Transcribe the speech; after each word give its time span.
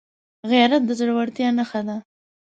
غیرت 0.51 0.81
د 0.85 0.89
زړورتیا 0.99 1.49
نښه 1.57 1.81
ده 1.87 1.97